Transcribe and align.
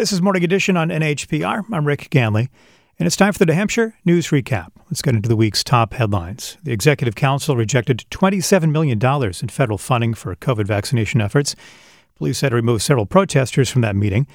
This 0.00 0.12
is 0.12 0.22
Morning 0.22 0.42
Edition 0.42 0.78
on 0.78 0.88
NHPR. 0.88 1.64
I'm 1.70 1.86
Rick 1.86 2.08
Ganley, 2.10 2.48
and 2.98 3.06
it's 3.06 3.16
time 3.16 3.34
for 3.34 3.38
the 3.38 3.44
New 3.44 3.52
Hampshire 3.52 3.94
News 4.06 4.28
Recap. 4.28 4.70
Let's 4.88 5.02
get 5.02 5.14
into 5.14 5.28
the 5.28 5.36
week's 5.36 5.62
top 5.62 5.92
headlines. 5.92 6.56
The 6.62 6.72
Executive 6.72 7.14
Council 7.14 7.54
rejected 7.54 8.06
$27 8.10 8.70
million 8.70 8.98
in 8.98 9.48
federal 9.50 9.76
funding 9.76 10.14
for 10.14 10.34
COVID 10.36 10.64
vaccination 10.64 11.20
efforts. 11.20 11.54
Police 12.16 12.40
had 12.40 12.48
to 12.48 12.56
remove 12.56 12.82
several 12.82 13.04
protesters 13.04 13.68
from 13.68 13.82
that 13.82 13.94
meeting. 13.94 14.26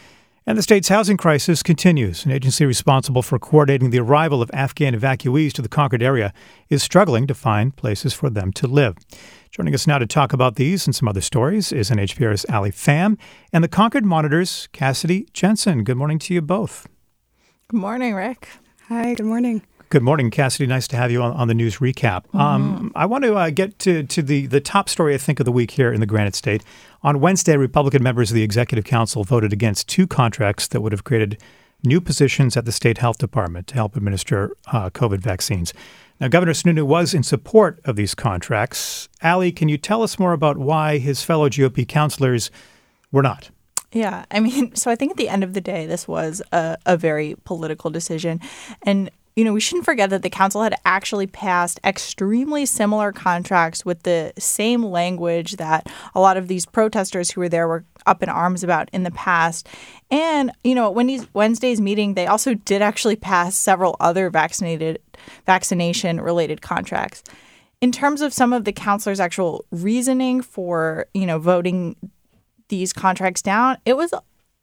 And 0.46 0.56
the 0.56 0.62
state's 0.62 0.90
housing 0.90 1.18
crisis 1.18 1.64
continues. 1.64 2.24
An 2.26 2.32
agency 2.32 2.68
responsible 2.68 3.24
for 3.24 3.40
coordinating 3.40 3.90
the 3.90 4.02
arrival 4.02 4.44
of 4.44 4.52
Afghan 4.54 4.94
evacuees 4.94 5.52
to 5.54 5.64
the 5.64 5.68
Concord 5.68 6.04
area 6.04 6.32
is 6.70 6.84
struggling 6.84 7.26
to 7.26 7.34
find 7.34 7.76
places 7.76 8.14
for 8.14 8.30
them 8.30 8.52
to 8.52 8.68
live. 8.68 8.96
Joining 9.56 9.74
us 9.74 9.88
now 9.88 10.00
to 10.00 10.06
talk 10.06 10.34
about 10.34 10.56
these 10.56 10.86
and 10.86 10.94
some 10.94 11.08
other 11.08 11.22
stories 11.22 11.72
is 11.72 11.90
NHPR's 11.90 12.46
Alli 12.50 12.72
Fam 12.72 13.18
and 13.54 13.64
the 13.64 13.70
Concord 13.70 14.04
Monitor's 14.04 14.68
Cassidy 14.74 15.30
Jensen. 15.32 15.86
Good 15.86 15.96
morning 15.96 16.20
to 16.20 16.34
you 16.34 16.42
both. 16.42 16.90
Good 17.70 17.80
morning, 17.80 18.16
Rick. 18.16 18.50
Hi, 18.90 19.14
good 19.14 19.26
morning. 19.26 19.62
Good 19.88 20.04
morning, 20.04 20.30
Cassidy. 20.30 20.68
Nice 20.68 20.90
to 20.90 20.98
have 20.98 21.10
you 21.10 21.22
on, 21.22 21.32
on 21.32 21.48
the 21.48 21.54
news 21.54 21.78
recap. 21.78 22.26
Mm-hmm. 22.26 22.38
Um, 22.38 22.92
I 22.96 23.06
want 23.06 23.24
to 23.24 23.36
uh, 23.36 23.50
get 23.50 23.80
to, 23.80 24.04
to 24.04 24.22
the, 24.22 24.46
the 24.48 24.60
top 24.60 24.90
story, 24.90 25.14
I 25.14 25.18
think, 25.18 25.40
of 25.40 25.46
the 25.46 25.54
week 25.54 25.72
here 25.72 25.94
in 25.94 26.02
the 26.02 26.06
Granite 26.06 26.36
State. 26.36 26.62
On 27.02 27.22
Wednesday, 27.22 27.56
Republican 27.56 28.04
members 28.04 28.32
of 28.32 28.36
the 28.36 28.44
Executive 28.44 28.84
Council 28.84 29.24
voted 29.24 29.54
against 29.54 29.88
two 29.88 30.06
contracts 30.06 30.68
that 30.68 30.82
would 30.82 30.92
have 30.92 31.06
created 31.06 31.42
new 31.86 32.02
positions 32.02 32.58
at 32.58 32.66
the 32.66 32.72
state 32.72 32.98
health 32.98 33.18
department 33.18 33.68
to 33.68 33.76
help 33.76 33.96
administer 33.96 34.56
uh, 34.68 34.90
COVID 34.90 35.20
vaccines. 35.20 35.74
Now, 36.20 36.30
Governor 36.30 36.54
Sununu 36.54 36.84
was 36.84 37.14
in 37.14 37.24
support 37.24 37.80
of 37.84 37.96
these 37.96 38.16
contracts. 38.16 39.10
Ali, 39.22 39.52
can 39.52 39.68
you 39.68 39.78
tell 39.78 40.02
us 40.02 40.18
more 40.18 40.34
about 40.34 40.58
why 40.58 40.98
his 40.98 41.24
fellow 41.24 41.50
GOP 41.50 41.88
councilors 41.88 42.52
were 43.12 43.24
not? 43.24 43.50
Yeah, 43.92 44.26
I 44.32 44.40
mean, 44.40 44.76
so 44.76 44.90
I 44.90 44.96
think 44.96 45.12
at 45.12 45.18
the 45.18 45.30
end 45.30 45.44
of 45.44 45.54
the 45.54 45.62
day, 45.62 45.86
this 45.86 46.08
was 46.08 46.42
a, 46.52 46.78
a 46.86 46.98
very 46.98 47.36
political 47.44 47.90
decision. 47.90 48.40
And 48.84 49.10
you 49.36 49.44
know, 49.44 49.52
we 49.52 49.60
shouldn't 49.60 49.84
forget 49.84 50.10
that 50.12 50.22
the 50.22 50.30
council 50.30 50.64
had 50.64 50.76
actually 50.86 51.28
passed 51.28 51.80
extremely 51.84 52.66
similar 52.66 53.12
contracts 53.12 53.84
with 53.84 54.04
the 54.04 54.32
same 54.40 54.82
language 54.82 55.58
that 55.58 55.92
a 56.14 56.22
lot 56.22 56.38
of 56.38 56.48
these 56.48 56.66
protesters 56.66 57.32
who 57.32 57.42
were 57.42 57.50
there 57.50 57.68
were 57.68 57.84
up 58.06 58.24
in 58.24 58.30
arms 58.30 58.64
about 58.64 58.90
in 58.94 59.04
the 59.04 59.12
past. 59.12 59.68
And, 60.12 60.52
you 60.64 60.76
know, 60.76 60.86
at 60.86 60.94
Wendy's 60.94 61.28
Wednesday's 61.34 61.82
meeting, 61.82 62.14
they 62.14 62.28
also 62.28 62.54
did 62.54 62.82
actually 62.82 63.16
pass 63.16 63.56
several 63.56 63.96
other 64.00 64.30
vaccinated 64.30 65.00
vaccination 65.46 66.22
related 66.22 66.62
contracts. 66.62 67.24
In 67.82 67.92
terms 67.92 68.22
of 68.22 68.34
some 68.34 68.54
of 68.54 68.66
the 68.66 68.72
councilors' 68.72 69.20
actual 69.20 69.66
reasoning 69.72 70.42
for, 70.42 71.08
you 71.14 71.26
know, 71.26 71.40
voting 71.40 71.96
these 72.70 72.94
contracts 72.94 73.42
down, 73.42 73.78
it 73.86 73.98
was 73.98 74.14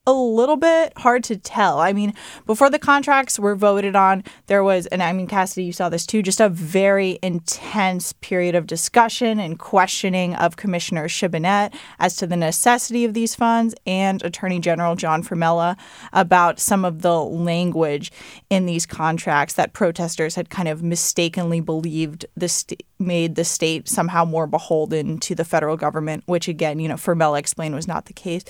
a 0.05 0.13
little 0.13 0.57
bit 0.57 0.93
hard 0.97 1.23
to 1.23 1.37
tell. 1.37 1.79
I 1.79 1.93
mean, 1.93 2.13
before 2.45 2.69
the 2.69 2.79
contracts 2.81 3.39
were 3.39 3.55
voted 3.55 3.95
on, 3.95 4.25
there 4.49 4.65
was, 4.65 4.87
and 4.87 5.01
I 5.01 5.13
mean, 5.13 5.29
Cassidy, 5.29 5.63
you 5.63 5.73
saw 5.73 5.89
this 5.89 6.07
too, 6.07 6.23
just 6.23 6.41
a 6.41 6.49
very 6.49 7.21
intense 7.23 8.13
period 8.15 8.57
of 8.57 8.67
discussion 8.67 9.39
and 9.39 9.61
questioning 9.61 10.35
of 10.35 10.57
Commissioner 10.57 11.07
Shibinette 11.07 11.73
as 12.01 12.17
to 12.17 12.27
the 12.27 12.37
necessity 12.37 13.05
of 13.05 13.15
these 13.15 13.37
funds 13.37 13.77
and 13.87 14.21
Attorney 14.25 14.59
General 14.59 14.97
John 14.97 15.23
Formella 15.23 15.79
about 16.13 16.59
some 16.59 16.85
of 16.85 17.03
the 17.03 17.23
language 17.23 18.11
in 18.51 18.67
these 18.67 18.87
contracts 18.87 19.55
that 19.55 19.73
protesters 19.73 20.35
had 20.35 20.51
kind 20.51 20.67
of 20.67 20.83
mistakenly 20.83 21.61
believed 21.61 22.27
the 22.37 22.49
st- 22.49 22.83
made 22.99 23.35
the 23.35 23.45
state 23.45 23.89
somehow 23.89 24.25
more 24.25 24.47
beholden 24.47 25.19
to 25.19 25.35
the 25.35 25.45
federal 25.45 25.77
government, 25.77 26.23
which 26.27 26.49
again, 26.49 26.79
you 26.79 26.89
know, 26.89 26.95
Formella 26.95 27.39
explained 27.39 27.75
was 27.75 27.89
not 27.89 28.07
the 28.07 28.13
case. 28.13 28.45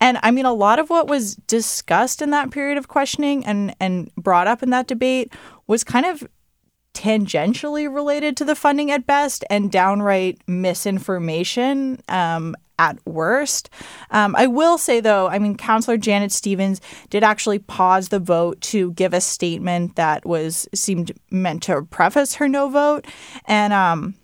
And 0.00 0.18
I 0.22 0.30
mean, 0.30 0.46
a 0.46 0.52
lot 0.52 0.78
of 0.78 0.90
what 0.90 0.97
was 1.06 1.36
discussed 1.36 2.20
in 2.20 2.30
that 2.30 2.50
period 2.50 2.78
of 2.78 2.88
questioning 2.88 3.44
and 3.44 3.74
and 3.80 4.10
brought 4.16 4.46
up 4.46 4.62
in 4.62 4.70
that 4.70 4.86
debate 4.86 5.32
was 5.66 5.84
kind 5.84 6.06
of 6.06 6.26
tangentially 6.94 7.92
related 7.92 8.36
to 8.36 8.44
the 8.44 8.56
funding 8.56 8.90
at 8.90 9.06
best 9.06 9.44
and 9.48 9.70
downright 9.70 10.40
misinformation 10.48 12.00
um, 12.08 12.56
at 12.78 12.98
worst. 13.06 13.70
Um, 14.10 14.34
I 14.36 14.46
will 14.46 14.78
say, 14.78 15.00
though, 15.00 15.28
I 15.28 15.38
mean, 15.38 15.56
Councillor 15.56 15.96
Janet 15.96 16.32
Stevens 16.32 16.80
did 17.08 17.22
actually 17.22 17.60
pause 17.60 18.08
the 18.08 18.18
vote 18.18 18.60
to 18.62 18.92
give 18.92 19.12
a 19.14 19.20
statement 19.20 19.96
that 19.96 20.26
was 20.26 20.68
seemed 20.74 21.12
meant 21.30 21.62
to 21.64 21.82
preface 21.82 22.34
her 22.34 22.48
no 22.48 22.68
vote, 22.68 23.06
and 23.44 23.72
um, 23.72 24.14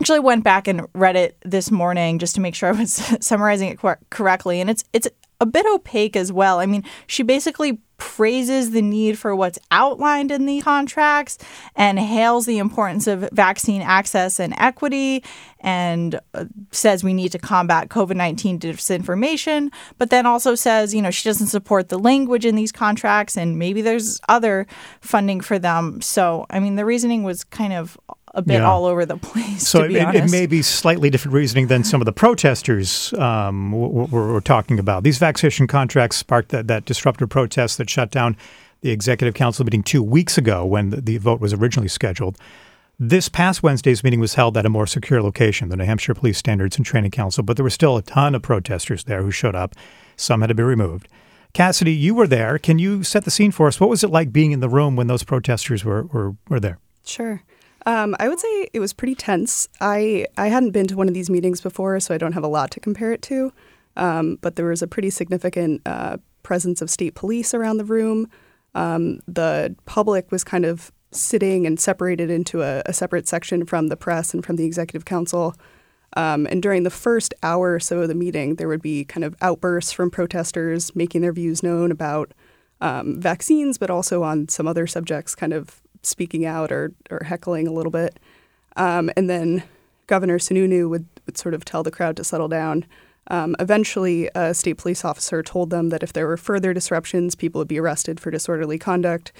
actually 0.00 0.20
went 0.20 0.44
back 0.44 0.68
and 0.68 0.86
read 0.94 1.16
it 1.16 1.36
this 1.44 1.70
morning 1.70 2.18
just 2.18 2.34
to 2.34 2.40
make 2.40 2.54
sure 2.54 2.68
I 2.68 2.72
was 2.72 2.92
summarizing 3.20 3.68
it 3.70 3.78
cor- 3.78 4.00
correctly, 4.10 4.60
and 4.60 4.70
it's 4.70 4.84
it's 4.92 5.08
a 5.40 5.46
bit 5.46 5.66
opaque 5.66 6.16
as 6.16 6.32
well. 6.32 6.60
I 6.60 6.66
mean, 6.66 6.84
she 7.06 7.22
basically 7.22 7.80
praises 7.96 8.72
the 8.72 8.82
need 8.82 9.18
for 9.18 9.34
what's 9.36 9.58
outlined 9.70 10.30
in 10.30 10.46
the 10.46 10.60
contracts 10.60 11.38
and 11.76 11.98
hails 11.98 12.44
the 12.44 12.58
importance 12.58 13.06
of 13.06 13.28
vaccine 13.32 13.80
access 13.80 14.40
and 14.40 14.52
equity 14.58 15.22
and 15.60 16.20
uh, 16.34 16.44
says 16.70 17.04
we 17.04 17.14
need 17.14 17.32
to 17.32 17.38
combat 17.38 17.88
COVID 17.88 18.16
19 18.16 18.58
disinformation, 18.58 19.72
but 19.96 20.10
then 20.10 20.26
also 20.26 20.54
says, 20.54 20.94
you 20.94 21.00
know, 21.00 21.10
she 21.10 21.28
doesn't 21.28 21.46
support 21.46 21.88
the 21.88 21.98
language 21.98 22.44
in 22.44 22.56
these 22.56 22.72
contracts 22.72 23.36
and 23.36 23.58
maybe 23.58 23.80
there's 23.80 24.20
other 24.28 24.66
funding 25.00 25.40
for 25.40 25.58
them. 25.58 26.00
So, 26.00 26.46
I 26.50 26.60
mean, 26.60 26.74
the 26.74 26.84
reasoning 26.84 27.22
was 27.22 27.44
kind 27.44 27.72
of 27.72 27.98
a 28.34 28.42
bit 28.42 28.54
yeah. 28.54 28.68
all 28.68 28.84
over 28.84 29.06
the 29.06 29.16
place. 29.16 29.66
So 29.66 29.84
it, 29.84 29.92
it, 29.92 30.30
may 30.30 30.46
be 30.46 30.60
slightly 30.60 31.08
different 31.08 31.34
reasoning 31.34 31.68
than 31.68 31.84
some 31.84 32.00
of 32.00 32.04
the 32.04 32.12
protesters 32.12 33.12
um, 33.14 33.72
were, 33.72 34.06
were, 34.06 34.40
talking 34.40 34.78
about. 34.78 35.04
These 35.04 35.18
vaccination 35.18 35.66
contracts 35.66 36.16
sparked 36.16 36.50
that, 36.50 36.66
that 36.66 36.84
disruptive 36.84 37.28
protest 37.30 37.78
that 37.78 37.88
shut 37.88 38.10
down 38.10 38.36
the 38.80 38.90
executive 38.90 39.34
council 39.34 39.64
meeting 39.64 39.82
two 39.82 40.02
weeks 40.02 40.36
ago 40.36 40.66
when 40.66 40.90
the, 40.90 41.00
the 41.00 41.16
vote 41.18 41.40
was 41.40 41.52
originally 41.52 41.88
scheduled. 41.88 42.36
This 42.98 43.28
past 43.28 43.62
Wednesday's 43.62 44.04
meeting 44.04 44.20
was 44.20 44.34
held 44.34 44.56
at 44.56 44.66
a 44.66 44.68
more 44.68 44.86
secure 44.86 45.22
location, 45.22 45.68
the 45.68 45.76
New 45.76 45.84
Hampshire 45.84 46.14
Police 46.14 46.38
Standards 46.38 46.76
and 46.76 46.84
Training 46.84 47.10
Council, 47.10 47.42
but 47.42 47.56
there 47.56 47.64
were 47.64 47.70
still 47.70 47.96
a 47.96 48.02
ton 48.02 48.34
of 48.34 48.42
protesters 48.42 49.04
there 49.04 49.22
who 49.22 49.30
showed 49.30 49.54
up. 49.54 49.74
Some 50.16 50.42
had 50.42 50.48
to 50.48 50.54
be 50.54 50.62
removed. 50.62 51.08
Cassidy, 51.54 51.92
you 51.92 52.14
were 52.14 52.26
there. 52.26 52.58
Can 52.58 52.78
you 52.78 53.04
set 53.04 53.24
the 53.24 53.30
scene 53.30 53.52
for 53.52 53.68
us? 53.68 53.80
What 53.80 53.90
was 53.90 54.04
it 54.04 54.10
like 54.10 54.32
being 54.32 54.52
in 54.52 54.60
the 54.60 54.68
room 54.68 54.96
when 54.96 55.06
those 55.06 55.22
protesters 55.22 55.84
were, 55.84 56.04
were, 56.04 56.36
were 56.48 56.60
there? 56.60 56.78
Sure. 57.04 57.42
Um, 57.86 58.16
I 58.18 58.28
would 58.28 58.40
say 58.40 58.68
it 58.72 58.80
was 58.80 58.92
pretty 58.92 59.14
tense. 59.14 59.68
I 59.80 60.26
I 60.36 60.48
hadn't 60.48 60.70
been 60.70 60.86
to 60.88 60.96
one 60.96 61.08
of 61.08 61.14
these 61.14 61.30
meetings 61.30 61.60
before, 61.60 62.00
so 62.00 62.14
I 62.14 62.18
don't 62.18 62.32
have 62.32 62.44
a 62.44 62.48
lot 62.48 62.70
to 62.72 62.80
compare 62.80 63.12
it 63.12 63.22
to. 63.22 63.52
Um, 63.96 64.38
but 64.40 64.56
there 64.56 64.66
was 64.66 64.82
a 64.82 64.88
pretty 64.88 65.10
significant 65.10 65.82
uh, 65.86 66.16
presence 66.42 66.82
of 66.82 66.90
state 66.90 67.14
police 67.14 67.54
around 67.54 67.76
the 67.76 67.84
room. 67.84 68.28
Um, 68.74 69.20
the 69.28 69.76
public 69.86 70.32
was 70.32 70.42
kind 70.42 70.64
of 70.64 70.90
sitting 71.12 71.66
and 71.66 71.78
separated 71.78 72.28
into 72.28 72.62
a, 72.62 72.82
a, 72.86 72.92
separate 72.92 73.28
section 73.28 73.64
from 73.64 73.86
the 73.86 73.96
press 73.96 74.34
and 74.34 74.44
from 74.44 74.56
the 74.56 74.64
executive 74.64 75.04
council. 75.04 75.54
Um, 76.16 76.46
and 76.46 76.60
during 76.60 76.82
the 76.82 76.90
first 76.90 77.34
hour 77.44 77.74
or 77.74 77.78
so 77.80 78.00
of 78.00 78.08
the 78.08 78.16
meeting, 78.16 78.56
there 78.56 78.66
would 78.66 78.82
be 78.82 79.04
kind 79.04 79.22
of 79.22 79.36
outbursts 79.40 79.92
from 79.92 80.10
protesters 80.10 80.94
making 80.96 81.20
their 81.20 81.32
views 81.32 81.62
known 81.62 81.92
about 81.92 82.34
um, 82.80 83.20
vaccines, 83.20 83.78
but 83.78 83.90
also 83.90 84.24
on 84.24 84.48
some 84.48 84.66
other 84.66 84.88
subjects, 84.88 85.36
kind 85.36 85.52
of 85.52 85.80
speaking 86.06 86.44
out 86.46 86.70
or, 86.72 86.92
or 87.10 87.24
heckling 87.24 87.66
a 87.66 87.72
little 87.72 87.92
bit. 87.92 88.18
Um, 88.76 89.10
and 89.16 89.28
then 89.30 89.62
Governor 90.06 90.38
Sununu 90.38 90.88
would, 90.88 91.06
would 91.26 91.38
sort 91.38 91.54
of 91.54 91.64
tell 91.64 91.82
the 91.82 91.90
crowd 91.90 92.16
to 92.16 92.24
settle 92.24 92.48
down. 92.48 92.84
Um, 93.28 93.56
eventually, 93.58 94.28
a 94.34 94.52
state 94.52 94.76
police 94.76 95.04
officer 95.04 95.42
told 95.42 95.70
them 95.70 95.88
that 95.88 96.02
if 96.02 96.12
there 96.12 96.26
were 96.26 96.36
further 96.36 96.74
disruptions, 96.74 97.34
people 97.34 97.58
would 97.60 97.68
be 97.68 97.80
arrested 97.80 98.20
for 98.20 98.30
disorderly 98.30 98.78
conduct, 98.78 99.32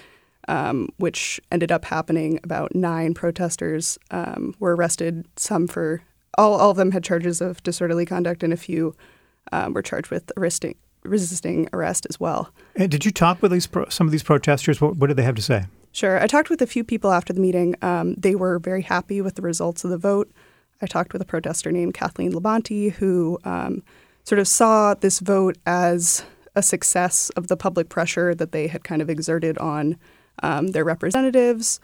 um, 0.49 0.89
which 0.97 1.41
ended 1.53 1.71
up 1.71 1.85
happening. 1.85 2.41
About 2.43 2.75
nine 2.75 3.13
protesters 3.13 3.99
um, 4.11 4.55
were 4.59 4.75
arrested. 4.75 5.27
Some 5.37 5.67
for 5.67 6.03
all, 6.39 6.55
all 6.55 6.71
of 6.71 6.77
them 6.77 6.93
had 6.93 7.05
charges 7.05 7.41
of 7.41 7.63
disorderly 7.63 8.07
conduct, 8.07 8.43
and 8.43 8.53
a 8.53 8.57
few 8.57 8.95
um, 9.53 9.75
were 9.75 9.83
charged 9.83 10.11
with 10.11 10.33
arresting, 10.37 10.77
resisting 11.03 11.69
arrest 11.75 12.07
as 12.09 12.19
well. 12.19 12.51
And 12.77 12.91
did 12.91 13.05
you 13.05 13.11
talk 13.11 13.43
with 13.43 13.53
these 13.53 13.67
pro- 13.67 13.89
some 13.91 14.07
of 14.07 14.13
these 14.13 14.23
protesters? 14.23 14.81
What, 14.81 14.97
what 14.97 15.09
did 15.09 15.19
they 15.19 15.25
have 15.25 15.37
to 15.37 15.43
say? 15.43 15.67
Sure. 15.95 16.21
I 16.21 16.27
talked 16.27 16.51
with 16.51 16.61
a 16.61 16.67
few 16.67 16.83
people 16.83 17.13
after 17.13 17.33
the 17.33 17.41
meeting. 17.41 17.77
Um, 17.81 18.15
they 18.15 18.35
were 18.35 18.59
very 18.59 18.83
happy 18.83 19.21
with 19.21 19.37
the 19.37 19.43
results 19.43 19.85
of 19.85 19.91
the 19.91 19.97
vote. 19.97 20.29
I 20.83 20.87
talked 20.87 21.13
with 21.13 21.23
a 21.23 21.25
protester 21.25 21.71
named 21.71 21.95
Kathleen 21.95 22.33
Labonte 22.33 22.91
who 22.95 23.39
um, 23.45 23.81
sort 24.25 24.41
of 24.41 24.49
saw 24.49 24.95
this 24.95 25.21
vote 25.21 25.57
as 25.67 26.25
a 26.57 26.63
success 26.65 27.31
of 27.31 27.47
the 27.47 27.57
public 27.57 27.91
pressure 27.91 28.35
that 28.35 28.51
they 28.51 28.67
had 28.67 28.83
kind 28.83 29.03
of 29.03 29.09
exerted 29.09 29.57
on 29.59 29.97
um, 30.43 30.69
their 30.73 30.83
representatives. 30.83 31.79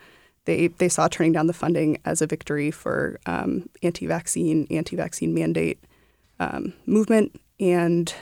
They, 0.44 0.66
they 0.66 0.88
saw 0.88 1.06
turning 1.06 1.30
down 1.30 1.46
the 1.46 1.52
funding 1.52 1.98
as 2.04 2.20
a 2.20 2.26
victory 2.26 2.72
for 2.72 3.20
um, 3.26 3.68
anti-vaccine, 3.84 4.66
anti-vaccine 4.72 5.32
mandate 5.32 5.78
um, 6.40 6.72
movement, 6.84 7.40
and 7.60 8.12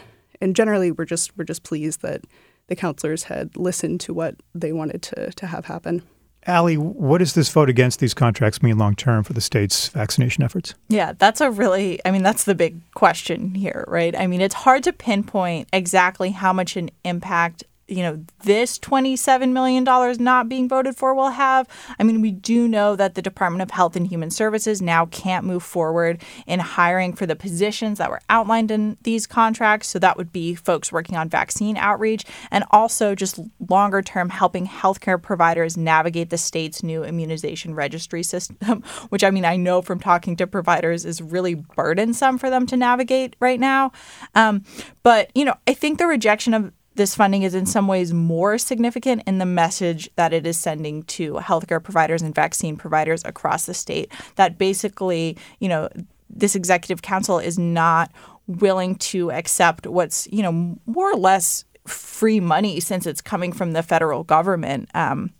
and 0.41 0.55
generally 0.55 0.91
we're 0.91 1.07
just 1.07 1.37
we're 1.39 1.45
just 1.45 1.63
pleased 1.63 2.03
that 2.03 2.25
the 2.69 2.77
councilors 2.77 3.25
had 3.25 3.57
listened 3.57 4.01
to 4.03 4.15
what 4.15 4.37
they 4.55 4.73
wanted 4.73 5.03
to, 5.03 5.33
to 5.33 5.47
have 5.47 5.67
happen. 5.67 6.03
Alli, 6.47 6.79
what 6.79 7.19
does 7.19 7.35
this 7.35 7.51
vote 7.51 7.69
against 7.69 8.01
these 8.01 8.15
contracts 8.15 8.63
mean 8.63 8.79
long 8.79 8.95
term 8.95 9.23
for 9.25 9.33
the 9.33 9.41
state's 9.41 9.89
vaccination 9.89 10.43
efforts? 10.43 10.75
Yeah, 10.89 11.13
that's 11.19 11.41
a 11.41 11.51
really, 11.51 12.01
I 12.05 12.11
mean, 12.11 12.23
that's 12.23 12.45
the 12.45 12.55
big 12.55 12.81
question 12.95 13.55
here, 13.55 13.85
right? 13.89 14.17
I 14.17 14.27
mean, 14.27 14.41
it's 14.41 14.55
hard 14.55 14.83
to 14.85 14.93
pinpoint 14.93 15.69
exactly 15.73 16.31
how 16.31 16.53
much 16.53 16.77
an 16.77 16.91
impact 17.05 17.65
you 17.89 18.03
know 18.03 18.23
this 18.45 18.79
27 18.79 19.53
million 19.53 19.83
dollars 19.85 20.19
not 20.21 20.49
being 20.49 20.69
voted 20.69 20.97
for 20.97 21.15
will 21.15 21.31
have 21.31 21.67
i 21.99 22.03
mean 22.03 22.21
we 22.21 22.31
do 22.31 22.69
know 22.69 22.95
that 22.95 23.15
the 23.15 23.23
department 23.23 23.63
of 23.63 23.71
health 23.71 23.97
and 23.97 24.07
human 24.07 24.31
services 24.31 24.81
now 24.83 25.07
can't 25.07 25.45
move 25.45 25.63
forward 25.63 26.23
in 26.47 26.61
hiring 26.61 27.13
for 27.13 27.27
the 27.27 27.37
positions 27.37 27.99
that 27.99 28.11
were 28.11 28.21
outlined 28.29 28.71
in 28.71 28.97
these 29.03 29.27
contracts. 29.27 29.89
So 29.89 29.99
that 29.99 30.17
would 30.17 30.33
be 30.33 30.55
folks 30.55 30.93
working 30.93 31.17
on 31.17 31.29
vaccine 31.29 31.77
outreach 31.77 32.25
and 32.51 32.65
also 32.71 33.15
just 33.15 33.41
longer 33.69 34.03
term 34.03 34.31
helping 34.31 34.67
healthcare 34.67 35.21
providers 35.21 35.77
navigate 35.77 36.31
the 36.31 36.39
state's 36.39 36.83
new 36.83 37.05
immunization 37.05 37.75
registry 37.75 38.23
system 38.23 38.83
which 39.09 39.25
i 39.25 39.31
mean 39.31 39.45
i 39.45 39.57
know 39.57 39.83
from 39.83 39.99
talking 39.99 40.37
to 40.37 40.47
providers 40.47 41.05
is 41.05 41.21
really 41.21 41.55
burdensome 41.55 42.39
for 42.39 42.51
them 42.51 42.67
to 42.67 42.77
navigate 42.77 43.37
right 43.41 43.61
now. 43.61 43.93
Um, 44.35 44.65
but 45.03 45.31
you 45.35 45.45
know 45.45 45.55
i 45.67 45.75
think 45.75 45.99
the 45.99 46.07
rejection 46.07 46.55
of 46.55 46.73
this 46.99 47.15
funding 47.15 47.45
is 47.45 47.55
in 47.55 47.65
some 47.65 47.87
ways 47.87 48.13
more 48.13 48.59
significant 48.59 49.23
in 49.25 49.39
the 49.39 49.47
message 49.47 50.11
that 50.17 50.33
it 50.33 50.47
is 50.47 50.59
sending 50.59 51.05
to 51.05 51.35
healthcare 51.35 51.83
providers 51.83 52.21
and 52.21 52.35
vaccine 52.35 52.77
providers 52.77 53.23
across 53.25 53.67
the 53.67 53.73
state 53.73 54.13
that 54.35 54.59
basically, 54.59 55.37
you 55.61 55.69
know, 55.69 55.89
this 56.29 56.57
executive 56.57 57.01
council 57.01 57.39
is 57.39 57.57
not 57.57 58.11
willing 58.49 58.97
to 58.97 59.31
accept 59.31 59.87
what's, 59.87 60.27
you 60.33 60.43
know, 60.43 60.77
more 60.87 61.11
or 61.11 61.17
less 61.17 61.65
free 61.87 62.41
money 62.41 62.81
since 62.81 63.07
it's 63.07 63.21
coming 63.21 63.53
from 63.53 63.73
the 63.73 63.83
federal 63.83 64.25
government. 64.25 64.91
Um, 64.93 65.31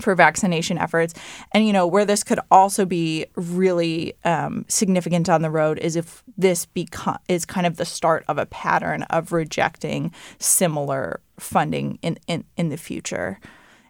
for 0.00 0.14
vaccination 0.14 0.78
efforts. 0.78 1.14
And, 1.52 1.66
you 1.66 1.72
know, 1.72 1.86
where 1.86 2.04
this 2.04 2.24
could 2.24 2.40
also 2.50 2.84
be 2.84 3.26
really 3.36 4.14
um, 4.24 4.64
significant 4.68 5.28
on 5.28 5.42
the 5.42 5.50
road 5.50 5.78
is 5.78 5.96
if 5.96 6.22
this 6.36 6.66
beco- 6.66 7.18
is 7.28 7.44
kind 7.44 7.66
of 7.66 7.76
the 7.76 7.84
start 7.84 8.24
of 8.28 8.38
a 8.38 8.46
pattern 8.46 9.02
of 9.04 9.32
rejecting 9.32 10.12
similar 10.38 11.20
funding 11.38 11.98
in, 12.02 12.18
in, 12.26 12.44
in 12.56 12.68
the 12.68 12.76
future. 12.76 13.38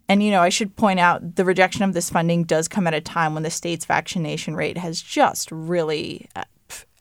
And, 0.08 0.22
you 0.22 0.32
know, 0.32 0.40
I 0.40 0.48
should 0.48 0.74
point 0.74 0.98
out 0.98 1.36
the 1.36 1.44
rejection 1.44 1.84
of 1.84 1.94
this 1.94 2.10
funding 2.10 2.42
does 2.42 2.66
come 2.66 2.88
at 2.88 2.94
a 2.94 3.00
time 3.00 3.34
when 3.34 3.44
the 3.44 3.50
state's 3.50 3.84
vaccination 3.84 4.56
rate 4.56 4.76
has 4.76 5.00
just 5.00 5.52
really 5.52 6.28
uh, 6.34 6.42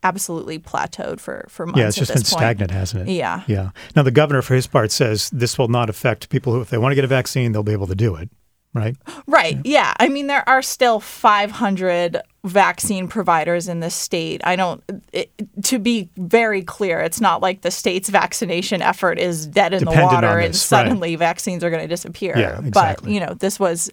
absolutely 0.03 0.59
plateaued 0.59 1.19
for, 1.19 1.47
for 1.49 1.65
months. 1.65 1.79
Yeah, 1.79 1.87
it's 1.87 1.97
just 1.97 2.13
been 2.13 2.17
point. 2.17 2.27
stagnant, 2.27 2.71
hasn't 2.71 3.09
it? 3.09 3.11
Yeah. 3.11 3.41
Yeah. 3.47 3.71
Now, 3.95 4.03
the 4.03 4.11
governor, 4.11 4.43
for 4.43 4.53
his 4.53 4.67
part, 4.67 4.91
says 4.91 5.29
this 5.31 5.57
will 5.57 5.67
not 5.69 5.89
affect 5.89 6.29
people 6.29 6.53
who, 6.53 6.61
if 6.61 6.69
they 6.69 6.77
want 6.77 6.91
to 6.91 6.95
get 6.95 7.03
a 7.03 7.07
vaccine, 7.07 7.51
they'll 7.51 7.63
be 7.63 7.71
able 7.71 7.87
to 7.87 7.95
do 7.95 8.15
it 8.15 8.29
right? 8.73 8.95
Right. 9.27 9.57
Yeah. 9.63 9.71
yeah. 9.73 9.93
I 9.99 10.09
mean, 10.09 10.27
there 10.27 10.47
are 10.47 10.61
still 10.61 10.99
500 10.99 12.21
vaccine 12.43 13.07
providers 13.07 13.67
in 13.67 13.79
the 13.79 13.89
state. 13.89 14.41
I 14.43 14.55
don't, 14.55 14.83
it, 15.11 15.31
to 15.63 15.79
be 15.79 16.09
very 16.17 16.61
clear, 16.61 16.99
it's 17.01 17.19
not 17.19 17.41
like 17.41 17.61
the 17.61 17.71
state's 17.71 18.09
vaccination 18.09 18.81
effort 18.81 19.19
is 19.19 19.47
dead 19.47 19.73
in 19.73 19.79
Dependent 19.79 20.09
the 20.09 20.15
water 20.15 20.39
and 20.39 20.53
this, 20.53 20.61
suddenly 20.61 21.11
right. 21.11 21.19
vaccines 21.19 21.63
are 21.63 21.69
going 21.69 21.81
to 21.81 21.87
disappear. 21.87 22.37
Yeah, 22.37 22.59
exactly. 22.59 23.07
But, 23.07 23.13
you 23.13 23.19
know, 23.19 23.33
this 23.33 23.59
was 23.59 23.91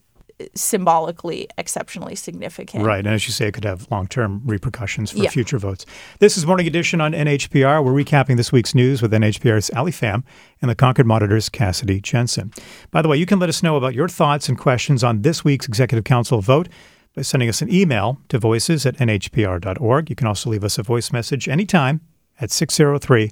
symbolically 0.54 1.48
exceptionally 1.56 2.14
significant. 2.14 2.84
Right. 2.84 2.98
And 2.98 3.08
as 3.08 3.26
you 3.26 3.32
say, 3.32 3.48
it 3.48 3.52
could 3.52 3.64
have 3.64 3.90
long 3.90 4.06
term 4.06 4.42
repercussions 4.44 5.10
for 5.10 5.18
yeah. 5.18 5.30
future 5.30 5.58
votes. 5.58 5.86
This 6.18 6.36
is 6.36 6.46
Morning 6.46 6.66
Edition 6.66 7.00
on 7.00 7.12
NHPR. 7.12 7.84
We're 7.84 7.92
recapping 7.92 8.36
this 8.36 8.52
week's 8.52 8.74
news 8.74 9.00
with 9.00 9.12
NHPR's 9.12 9.70
Alli 9.70 9.92
Fam 9.92 10.24
and 10.60 10.70
the 10.70 10.74
Concord 10.74 11.06
Monitor's 11.06 11.48
Cassidy 11.48 12.00
Jensen. 12.00 12.52
By 12.90 13.02
the 13.02 13.08
way, 13.08 13.16
you 13.16 13.26
can 13.26 13.38
let 13.38 13.48
us 13.48 13.62
know 13.62 13.76
about 13.76 13.94
your 13.94 14.08
thoughts 14.08 14.48
and 14.48 14.58
questions 14.58 15.02
on 15.02 15.22
this 15.22 15.44
week's 15.44 15.66
Executive 15.66 16.04
Council 16.04 16.40
vote 16.40 16.68
by 17.14 17.22
sending 17.22 17.48
us 17.48 17.62
an 17.62 17.72
email 17.72 18.20
to 18.28 18.38
voices 18.38 18.84
at 18.84 18.96
nhpr.org. 18.96 20.10
You 20.10 20.16
can 20.16 20.26
also 20.26 20.50
leave 20.50 20.64
us 20.64 20.78
a 20.78 20.82
voice 20.82 21.12
message 21.12 21.48
anytime 21.48 22.02
at 22.40 22.50
603 22.50 23.30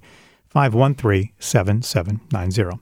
513 0.48 1.32
7790. 1.38 2.80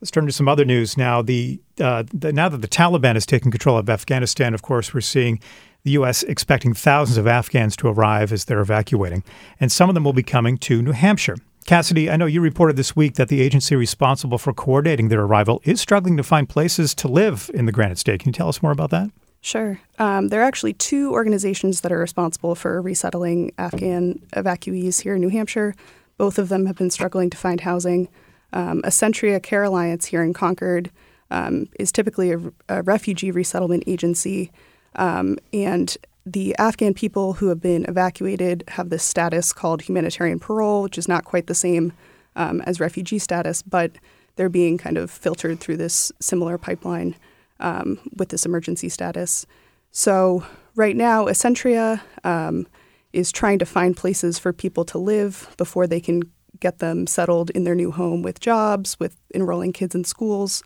Let's 0.00 0.10
turn 0.10 0.24
to 0.26 0.32
some 0.32 0.48
other 0.48 0.64
news 0.64 0.96
now. 0.96 1.20
The, 1.20 1.60
uh, 1.78 2.04
the, 2.12 2.32
now 2.32 2.48
that 2.48 2.62
the 2.62 2.68
Taliban 2.68 3.14
has 3.14 3.26
taken 3.26 3.50
control 3.50 3.76
of 3.76 3.90
Afghanistan, 3.90 4.54
of 4.54 4.62
course, 4.62 4.94
we're 4.94 5.02
seeing 5.02 5.40
the 5.84 5.90
U.S. 5.92 6.22
expecting 6.22 6.72
thousands 6.72 7.18
of 7.18 7.26
Afghans 7.26 7.76
to 7.76 7.88
arrive 7.88 8.32
as 8.32 8.46
they're 8.46 8.60
evacuating, 8.60 9.22
and 9.58 9.70
some 9.70 9.90
of 9.90 9.94
them 9.94 10.04
will 10.04 10.14
be 10.14 10.22
coming 10.22 10.56
to 10.58 10.80
New 10.80 10.92
Hampshire. 10.92 11.36
Cassidy, 11.66 12.10
I 12.10 12.16
know 12.16 12.26
you 12.26 12.40
reported 12.40 12.76
this 12.76 12.96
week 12.96 13.14
that 13.14 13.28
the 13.28 13.42
agency 13.42 13.76
responsible 13.76 14.38
for 14.38 14.52
coordinating 14.54 15.08
their 15.08 15.20
arrival 15.20 15.60
is 15.64 15.80
struggling 15.80 16.16
to 16.16 16.22
find 16.22 16.48
places 16.48 16.94
to 16.96 17.08
live 17.08 17.50
in 17.52 17.66
the 17.66 17.72
Granite 17.72 17.98
State. 17.98 18.20
Can 18.20 18.30
you 18.30 18.32
tell 18.32 18.48
us 18.48 18.62
more 18.62 18.72
about 18.72 18.90
that? 18.90 19.10
Sure. 19.42 19.80
Um, 19.98 20.28
there 20.28 20.40
are 20.40 20.44
actually 20.44 20.72
two 20.74 21.12
organizations 21.12 21.82
that 21.82 21.92
are 21.92 21.98
responsible 21.98 22.54
for 22.54 22.80
resettling 22.80 23.52
Afghan 23.58 24.20
evacuees 24.32 25.02
here 25.02 25.14
in 25.14 25.20
New 25.20 25.28
Hampshire. 25.28 25.74
Both 26.16 26.38
of 26.38 26.48
them 26.48 26.66
have 26.66 26.76
been 26.76 26.90
struggling 26.90 27.30
to 27.30 27.36
find 27.36 27.60
housing. 27.60 28.08
Um, 28.52 28.82
Centria 28.82 29.42
Care 29.42 29.64
Alliance 29.64 30.06
here 30.06 30.22
in 30.22 30.32
Concord 30.32 30.90
um, 31.30 31.68
is 31.78 31.92
typically 31.92 32.32
a, 32.32 32.40
a, 32.68 32.82
refugee 32.82 33.30
resettlement 33.30 33.84
agency, 33.86 34.50
um, 34.96 35.38
and 35.52 35.96
the 36.26 36.56
Afghan 36.58 36.92
people 36.92 37.34
who 37.34 37.48
have 37.48 37.60
been 37.60 37.84
evacuated 37.88 38.64
have 38.68 38.90
this 38.90 39.04
status 39.04 39.52
called 39.52 39.82
humanitarian 39.82 40.38
parole, 40.38 40.82
which 40.82 40.98
is 40.98 41.08
not 41.08 41.24
quite 41.24 41.46
the 41.46 41.54
same 41.54 41.92
um, 42.36 42.60
as 42.62 42.80
refugee 42.80 43.18
status, 43.18 43.62
but 43.62 43.92
they're 44.36 44.48
being 44.48 44.78
kind 44.78 44.98
of 44.98 45.10
filtered 45.10 45.60
through 45.60 45.76
this 45.76 46.12
similar 46.20 46.58
pipeline 46.58 47.14
um, 47.58 47.98
with 48.16 48.30
this 48.30 48.46
emergency 48.46 48.88
status. 48.88 49.46
So 49.90 50.44
right 50.76 50.96
now, 50.96 51.26
Ascentria 51.26 52.00
um, 52.24 52.66
is 53.12 53.32
trying 53.32 53.58
to 53.58 53.66
find 53.66 53.96
places 53.96 54.38
for 54.38 54.52
people 54.52 54.84
to 54.86 54.98
live 54.98 55.52
before 55.56 55.86
they 55.86 56.00
can 56.00 56.22
get 56.60 56.78
them 56.78 57.06
settled 57.06 57.50
in 57.50 57.64
their 57.64 57.74
new 57.74 57.90
home 57.90 58.22
with 58.22 58.40
jobs, 58.40 58.98
with 59.00 59.16
enrolling 59.34 59.72
kids 59.72 59.94
in 59.94 60.04
schools. 60.04 60.62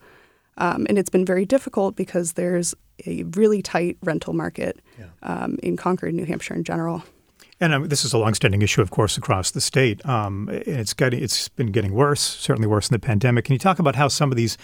Um, 0.57 0.85
and 0.87 0.97
it's 0.97 1.09
been 1.09 1.25
very 1.25 1.45
difficult 1.45 1.95
because 1.95 2.33
there's 2.33 2.73
a 3.05 3.23
really 3.35 3.61
tight 3.61 3.97
rental 4.03 4.33
market 4.33 4.79
yeah. 4.97 5.05
um, 5.23 5.57
in 5.61 5.75
Concord, 5.75 6.13
New 6.13 6.25
Hampshire 6.25 6.53
in 6.53 6.63
general. 6.63 7.03
And 7.59 7.73
um, 7.73 7.87
this 7.87 8.03
is 8.03 8.13
a 8.13 8.17
longstanding 8.17 8.61
issue, 8.61 8.81
of 8.81 8.91
course, 8.91 9.17
across 9.17 9.51
the 9.51 9.61
state. 9.61 10.05
Um, 10.05 10.49
it's 10.51 10.93
getting, 10.93 11.23
it's 11.23 11.47
been 11.49 11.71
getting 11.71 11.93
worse, 11.93 12.21
certainly 12.21 12.67
worse 12.67 12.89
in 12.89 12.93
the 12.93 12.99
pandemic. 12.99 13.45
Can 13.45 13.53
you 13.53 13.59
talk 13.59 13.79
about 13.79 13.95
how 13.95 14.07
some 14.07 14.31
of 14.31 14.37
these 14.37 14.57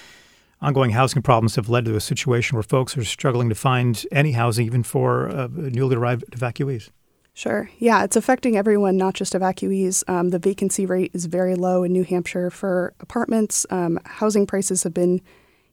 ongoing 0.61 0.91
housing 0.91 1.21
problems 1.21 1.55
have 1.55 1.69
led 1.69 1.85
to 1.85 1.95
a 1.95 2.01
situation 2.01 2.55
where 2.55 2.63
folks 2.63 2.97
are 2.97 3.03
struggling 3.03 3.49
to 3.49 3.55
find 3.55 4.05
any 4.11 4.33
housing, 4.33 4.65
even 4.65 4.83
for 4.83 5.29
uh, 5.29 5.47
newly 5.51 5.95
arrived 5.95 6.25
evacuees? 6.31 6.89
Sure. 7.41 7.71
Yeah, 7.79 8.03
it's 8.03 8.15
affecting 8.15 8.55
everyone, 8.55 8.97
not 8.97 9.15
just 9.15 9.33
evacuees. 9.33 10.07
Um, 10.07 10.29
the 10.29 10.37
vacancy 10.37 10.85
rate 10.85 11.09
is 11.15 11.25
very 11.25 11.55
low 11.55 11.83
in 11.83 11.91
New 11.91 12.03
Hampshire 12.03 12.51
for 12.51 12.93
apartments. 12.99 13.65
Um, 13.71 13.97
housing 14.05 14.45
prices 14.45 14.83
have 14.83 14.93
been 14.93 15.21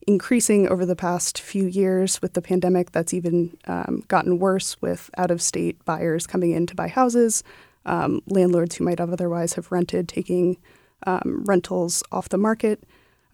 increasing 0.07 0.67
over 0.67 0.87
the 0.87 0.97
past 0.97 1.39
few 1.39 1.67
years 1.67 2.23
with 2.23 2.33
the 2.33 2.41
pandemic. 2.41 2.93
That's 2.93 3.13
even 3.13 3.55
um, 3.67 4.03
gotten 4.09 4.39
worse 4.39 4.81
with 4.81 5.11
out 5.19 5.31
of 5.31 5.43
state 5.43 5.85
buyers 5.85 6.27
coming 6.27 6.53
in 6.53 6.65
to 6.69 6.75
buy 6.75 6.89
houses, 6.89 7.45
um, 7.85 8.23
landlords 8.29 8.77
who 8.77 8.85
might 8.85 8.99
have 8.99 9.13
otherwise 9.13 9.53
have 9.53 9.71
rented 9.71 10.09
taking 10.09 10.57
um, 11.07 11.45
rentals 11.45 12.03
off 12.11 12.31
the 12.31 12.39
market. 12.39 12.83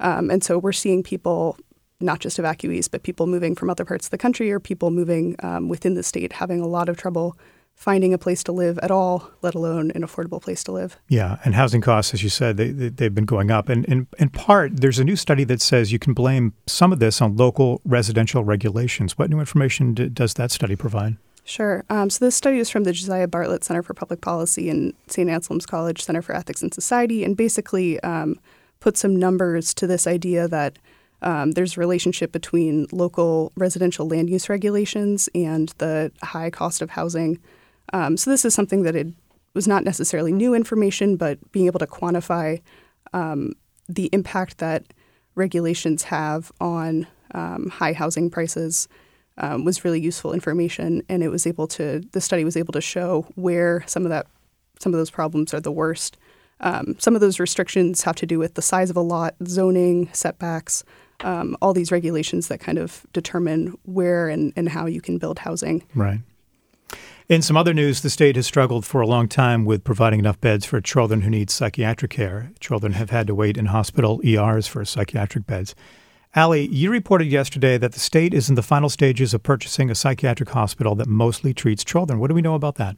Um, 0.00 0.28
and 0.28 0.42
so 0.42 0.58
we're 0.58 0.72
seeing 0.72 1.04
people 1.04 1.56
not 2.00 2.18
just 2.18 2.38
evacuees, 2.38 2.90
but 2.90 3.04
people 3.04 3.28
moving 3.28 3.54
from 3.54 3.70
other 3.70 3.84
parts 3.84 4.08
of 4.08 4.10
the 4.10 4.18
country 4.18 4.50
or 4.50 4.58
people 4.58 4.90
moving 4.90 5.36
um, 5.44 5.68
within 5.68 5.94
the 5.94 6.02
state 6.02 6.32
having 6.32 6.60
a 6.60 6.66
lot 6.66 6.88
of 6.88 6.96
trouble 6.96 7.36
finding 7.74 8.14
a 8.14 8.18
place 8.18 8.42
to 8.44 8.52
live 8.52 8.78
at 8.78 8.90
all, 8.90 9.30
let 9.42 9.54
alone 9.54 9.90
an 9.92 10.02
affordable 10.02 10.40
place 10.40 10.64
to 10.64 10.72
live. 10.72 10.96
Yeah, 11.08 11.38
and 11.44 11.54
housing 11.54 11.80
costs, 11.80 12.14
as 12.14 12.22
you 12.22 12.30
said, 12.30 12.56
they, 12.56 12.70
they, 12.70 13.04
have 13.04 13.14
been 13.14 13.26
going 13.26 13.50
up. 13.50 13.68
And 13.68 13.84
in, 13.86 14.06
in 14.18 14.30
part, 14.30 14.80
there's 14.80 14.98
a 14.98 15.04
new 15.04 15.16
study 15.16 15.44
that 15.44 15.60
says 15.60 15.92
you 15.92 15.98
can 15.98 16.14
blame 16.14 16.54
some 16.66 16.92
of 16.92 16.98
this 16.98 17.20
on 17.20 17.36
local 17.36 17.80
residential 17.84 18.44
regulations. 18.44 19.18
What 19.18 19.28
new 19.28 19.40
information 19.40 19.94
d- 19.94 20.08
does 20.08 20.34
that 20.34 20.50
study 20.50 20.76
provide? 20.76 21.16
Sure. 21.44 21.84
Um, 21.90 22.08
so 22.08 22.24
this 22.24 22.34
study 22.34 22.58
is 22.58 22.70
from 22.70 22.84
the 22.84 22.92
Josiah 22.92 23.28
Bartlett 23.28 23.64
Center 23.64 23.82
for 23.82 23.92
Public 23.92 24.22
Policy 24.22 24.70
and 24.70 24.94
St. 25.08 25.28
Anselm's 25.28 25.66
College 25.66 26.02
Center 26.02 26.22
for 26.22 26.34
Ethics 26.34 26.62
and 26.62 26.72
Society, 26.72 27.22
and 27.22 27.36
basically 27.36 28.00
um, 28.00 28.40
put 28.80 28.96
some 28.96 29.14
numbers 29.14 29.74
to 29.74 29.86
this 29.86 30.06
idea 30.06 30.48
that 30.48 30.78
um, 31.20 31.52
there's 31.52 31.76
a 31.76 31.80
relationship 31.80 32.32
between 32.32 32.86
local 32.92 33.52
residential 33.56 34.06
land 34.06 34.30
use 34.30 34.48
regulations 34.48 35.28
and 35.34 35.74
the 35.78 36.12
high 36.22 36.50
cost 36.50 36.80
of 36.80 36.90
housing 36.90 37.38
um, 37.92 38.16
so 38.16 38.30
this 38.30 38.44
is 38.44 38.54
something 38.54 38.82
that 38.82 38.96
it 38.96 39.08
was 39.54 39.68
not 39.68 39.84
necessarily 39.84 40.32
new 40.32 40.54
information, 40.54 41.16
but 41.16 41.38
being 41.52 41.66
able 41.66 41.78
to 41.78 41.86
quantify 41.86 42.60
um, 43.12 43.52
the 43.88 44.08
impact 44.12 44.58
that 44.58 44.92
regulations 45.36 46.04
have 46.04 46.50
on 46.60 47.06
um, 47.34 47.68
high 47.68 47.92
housing 47.92 48.30
prices 48.30 48.88
um, 49.38 49.64
was 49.64 49.84
really 49.84 50.00
useful 50.00 50.32
information, 50.32 51.02
and 51.08 51.22
it 51.22 51.28
was 51.28 51.46
able 51.46 51.66
to 51.66 52.00
the 52.12 52.20
study 52.20 52.44
was 52.44 52.56
able 52.56 52.72
to 52.72 52.80
show 52.80 53.26
where 53.34 53.84
some 53.86 54.04
of 54.04 54.10
that 54.10 54.26
some 54.80 54.92
of 54.92 54.98
those 54.98 55.10
problems 55.10 55.52
are 55.52 55.60
the 55.60 55.72
worst. 55.72 56.16
Um, 56.60 56.96
some 56.98 57.14
of 57.14 57.20
those 57.20 57.40
restrictions 57.40 58.02
have 58.02 58.16
to 58.16 58.26
do 58.26 58.38
with 58.38 58.54
the 58.54 58.62
size 58.62 58.90
of 58.90 58.96
a 58.96 59.00
lot, 59.00 59.34
zoning, 59.44 60.08
setbacks. 60.12 60.84
um, 61.22 61.56
all 61.62 61.72
these 61.72 61.92
regulations 61.92 62.48
that 62.48 62.60
kind 62.60 62.78
of 62.78 63.06
determine 63.12 63.76
where 63.84 64.28
and, 64.28 64.52
and 64.56 64.68
how 64.68 64.86
you 64.86 65.00
can 65.00 65.18
build 65.18 65.38
housing. 65.38 65.82
Right. 65.94 66.20
In 67.26 67.40
some 67.40 67.56
other 67.56 67.72
news, 67.72 68.02
the 68.02 68.10
state 68.10 68.36
has 68.36 68.46
struggled 68.46 68.84
for 68.84 69.00
a 69.00 69.06
long 69.06 69.28
time 69.28 69.64
with 69.64 69.82
providing 69.82 70.18
enough 70.18 70.40
beds 70.40 70.66
for 70.66 70.80
children 70.80 71.22
who 71.22 71.30
need 71.30 71.48
psychiatric 71.48 72.10
care. 72.10 72.52
Children 72.60 72.92
have 72.92 73.08
had 73.08 73.26
to 73.28 73.34
wait 73.34 73.56
in 73.56 73.66
hospital 73.66 74.20
ERs 74.22 74.66
for 74.66 74.84
psychiatric 74.84 75.46
beds. 75.46 75.74
Ali, 76.36 76.66
you 76.68 76.90
reported 76.90 77.28
yesterday 77.28 77.78
that 77.78 77.92
the 77.92 78.00
state 78.00 78.34
is 78.34 78.48
in 78.48 78.56
the 78.56 78.62
final 78.62 78.88
stages 78.88 79.32
of 79.32 79.42
purchasing 79.42 79.90
a 79.90 79.94
psychiatric 79.94 80.50
hospital 80.50 80.94
that 80.96 81.08
mostly 81.08 81.54
treats 81.54 81.84
children. 81.84 82.18
What 82.18 82.28
do 82.28 82.34
we 82.34 82.42
know 82.42 82.56
about 82.56 82.74
that? 82.74 82.96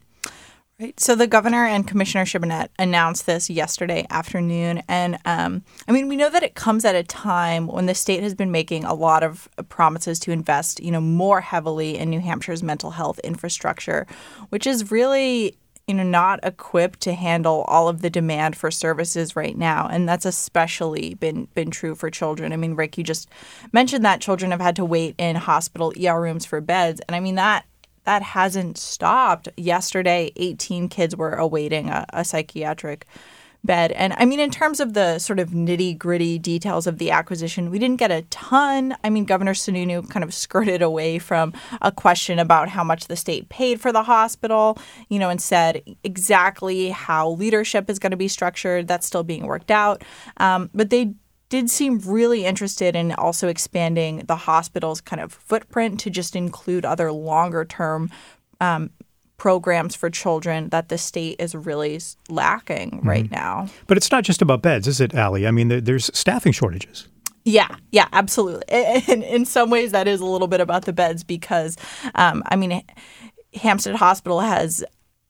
Right. 0.79 1.01
So 1.01 1.15
the 1.15 1.27
governor 1.27 1.65
and 1.65 1.89
Commissioner 1.89 2.27
Shibinette 2.27 2.71
announced 2.79 3.25
this 3.25 3.49
yesterday 3.49 4.07
afternoon, 4.11 4.83
and 4.89 5.17
um, 5.25 5.65
I 5.89 5.93
mean 5.93 6.07
we 6.07 6.17
know 6.17 6.29
that 6.29 6.43
it 6.43 6.55
comes 6.55 6.85
at 6.85 6.95
a 6.95 7.03
time 7.03 7.67
when 7.67 7.87
the 7.87 7.95
state 7.95 8.23
has 8.23 8.35
been 8.35 8.51
making 8.51 8.85
a 8.85 8.93
lot 8.93 9.23
of 9.23 9.49
promises 9.71 10.19
to 10.21 10.33
invest, 10.33 10.83
you 10.83 10.91
know, 10.91 11.01
more 11.01 11.41
heavily 11.41 11.97
in 11.97 12.11
New 12.11 12.21
Hampshire's 12.21 12.63
mental 12.63 12.91
health 12.91 13.19
infrastructure, 13.21 14.07
which 14.51 14.67
is 14.67 14.91
really 14.91 15.57
you 15.87 15.95
know 15.95 16.03
not 16.03 16.41
equipped 16.43 17.01
to 17.01 17.15
handle 17.15 17.65
all 17.69 17.89
of 17.89 18.03
the 18.03 18.11
demand 18.11 18.55
for 18.55 18.71
services 18.71 19.35
right 19.35 19.57
now. 19.57 19.89
And 19.91 20.07
that's 20.07 20.27
especially 20.27 21.15
been 21.15 21.49
been 21.55 21.71
true 21.71 21.95
for 21.95 22.11
children. 22.11 22.53
I 22.53 22.57
mean 22.57 22.75
rick 22.75 22.99
you 22.99 23.05
just 23.05 23.31
mentioned 23.73 24.05
that 24.05 24.21
children 24.21 24.51
have 24.51 24.61
had 24.61 24.77
to 24.77 24.85
wait 24.85 25.15
in 25.17 25.37
hospital 25.37 25.95
er 26.05 26.21
rooms 26.21 26.45
for 26.45 26.61
beds. 26.61 27.01
And 27.09 27.17
i 27.17 27.21
mean 27.21 27.37
that 27.37 27.65
that 28.07 28.23
hasn't 28.23 28.79
stopped. 28.79 29.49
Yesterday, 29.57 30.33
18 30.37 30.89
kids 30.89 31.15
were 31.15 31.35
awaiting 31.35 31.91
a, 31.91 32.07
a 32.13 32.25
psychiatric 32.25 33.07
bed. 33.67 33.93
And 33.93 34.15
I 34.17 34.25
mean, 34.25 34.41
in 34.41 34.51
terms 34.51 34.81
of 34.81 34.95
the 34.95 35.19
sort 35.19 35.39
of 35.39 35.51
nitty 35.51 35.99
gritty 35.99 36.39
details 36.39 36.87
of 36.87 36.99
the 36.99 37.11
acquisition, 37.11 37.71
we 37.71 37.79
didn't 37.79 37.99
get 37.99 38.11
a 38.11 38.23
ton. 38.23 38.97
I 39.05 39.11
mean, 39.11 39.25
Governor 39.25 39.53
Sununu 39.53 40.09
kind 40.09 40.25
of 40.25 40.33
skirted 40.47 40.81
away 40.81 41.19
from 41.19 41.53
a 41.83 41.93
question 41.93 42.39
about 42.39 42.69
how 42.69 42.85
much 42.85 43.09
the 43.09 43.17
state 43.17 43.49
paid 43.49 43.81
for 43.81 43.93
the 43.93 44.05
hospital, 44.05 44.79
you 45.09 45.19
know, 45.19 45.29
and 45.29 45.43
said 45.43 45.83
exactly 46.05 46.91
how 46.91 47.31
leadership 47.31 47.91
is 47.91 47.99
going 47.99 48.13
to 48.13 48.17
be 48.17 48.29
structured. 48.29 48.89
That's 48.89 49.07
still 49.07 49.25
being 49.25 49.47
worked 49.47 49.71
out. 49.71 50.03
Um, 50.39 50.71
but 50.73 50.91
they 50.91 51.15
did 51.49 51.71
seem 51.71 51.99
really 52.01 52.45
interested 52.45 52.97
in 52.97 53.13
also 53.13 53.49
expanding 53.49 54.19
the 54.27 54.37
hospital's 54.37 55.01
kind 55.01 55.23
of 55.23 55.33
footprint 55.33 56.01
to 56.01 56.11
just 56.11 56.35
include 56.35 56.85
other 56.85 57.13
longer 57.13 57.65
term 57.65 58.11
um, 58.61 58.91
programs 59.37 59.95
for 59.95 60.11
children 60.11 60.71
that 60.71 60.89
the 60.89 60.99
state 60.99 61.37
is 61.39 61.55
really 61.55 62.01
lacking 62.29 62.91
mm-hmm. 62.91 63.09
right 63.09 63.31
now. 63.31 63.69
But 63.87 63.97
it's 63.97 64.11
not 64.11 64.25
just 64.25 64.43
about 64.43 64.63
beds, 64.63 64.89
is 64.89 65.01
it, 65.01 65.15
Alli? 65.15 65.47
I 65.47 65.51
mean, 65.51 65.69
there's 65.85 66.11
staffing 66.17 66.53
shortages. 66.53 67.09
Yeah, 67.45 67.77
yeah, 67.93 68.09
absolutely. 68.13 68.65
And 69.09 69.23
in 69.23 69.45
some 69.45 69.71
ways, 69.71 69.93
that 69.93 70.09
is 70.09 70.21
a 70.21 70.27
little 70.27 70.49
bit 70.49 70.61
about 70.61 70.85
the 70.85 70.93
beds 70.93 71.23
because, 71.23 71.77
um, 72.17 72.43
I 72.47 72.57
mean, 72.57 72.83
Hampstead 73.55 73.95
Hospital 73.95 74.41
has 74.41 74.85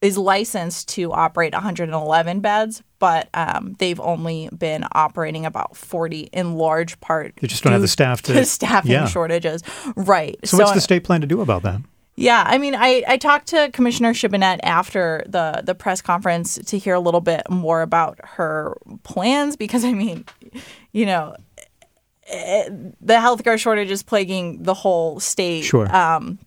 is 0.06 0.16
licensed 0.16 0.88
to 0.88 1.12
operate 1.12 1.52
111 1.52 2.38
beds, 2.38 2.82
but 3.00 3.28
um, 3.34 3.74
they've 3.80 3.98
only 3.98 4.48
been 4.56 4.84
operating 4.92 5.44
about 5.44 5.76
40 5.76 6.28
in 6.32 6.54
large 6.54 7.00
part. 7.00 7.34
They 7.40 7.48
just 7.48 7.64
don't 7.64 7.72
have 7.72 7.82
the 7.82 7.88
staff 7.88 8.22
to, 8.22 8.34
to 8.34 8.44
staffing 8.44 8.92
yeah. 8.92 9.08
shortages, 9.08 9.64
right? 9.96 10.36
So, 10.44 10.58
so, 10.58 10.62
what's 10.62 10.74
the 10.74 10.80
state 10.80 11.02
plan 11.02 11.22
to 11.22 11.26
do 11.26 11.40
about 11.40 11.64
that? 11.64 11.80
Yeah, 12.14 12.44
I 12.46 12.56
mean, 12.58 12.76
I, 12.76 13.02
I 13.08 13.16
talked 13.16 13.48
to 13.48 13.68
Commissioner 13.72 14.14
Shibinette 14.14 14.60
after 14.62 15.24
the 15.26 15.62
the 15.64 15.74
press 15.74 16.00
conference 16.00 16.54
to 16.54 16.78
hear 16.78 16.94
a 16.94 17.00
little 17.00 17.20
bit 17.20 17.42
more 17.50 17.82
about 17.82 18.20
her 18.22 18.78
plans 19.02 19.56
because 19.56 19.84
I 19.84 19.92
mean, 19.92 20.24
you 20.92 21.04
know, 21.04 21.34
eh, 22.28 22.68
the 23.00 23.14
healthcare 23.14 23.58
shortage 23.58 23.90
is 23.90 24.02
plaguing 24.02 24.62
the 24.62 24.72
whole 24.72 25.18
state. 25.18 25.64
Sure. 25.64 25.94
Um, 25.94 26.38